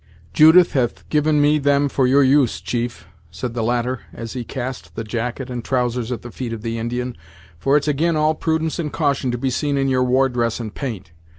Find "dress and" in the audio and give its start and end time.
10.27-10.73